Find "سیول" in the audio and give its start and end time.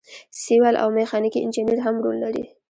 0.41-0.75